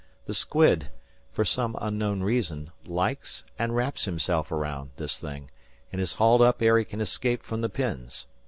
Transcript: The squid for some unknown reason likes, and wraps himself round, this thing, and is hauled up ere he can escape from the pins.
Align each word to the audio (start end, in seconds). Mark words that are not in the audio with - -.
The 0.25 0.33
squid 0.33 0.89
for 1.31 1.45
some 1.45 1.77
unknown 1.79 2.23
reason 2.23 2.71
likes, 2.87 3.43
and 3.59 3.75
wraps 3.75 4.05
himself 4.05 4.49
round, 4.51 4.89
this 4.95 5.19
thing, 5.19 5.51
and 5.91 6.01
is 6.01 6.13
hauled 6.13 6.41
up 6.41 6.59
ere 6.63 6.79
he 6.79 6.85
can 6.85 7.01
escape 7.01 7.43
from 7.43 7.61
the 7.61 7.69
pins. 7.69 8.25